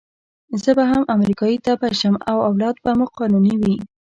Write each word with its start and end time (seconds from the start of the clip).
زه 0.63 0.71
به 0.77 0.83
هم 0.91 1.01
امریکایي 1.15 1.57
تبعه 1.65 1.91
شم 1.99 2.15
او 2.31 2.37
اولاد 2.49 2.75
به 2.83 2.91
مو 2.97 3.05
قانوني 3.17 3.55
وي. 3.61 3.75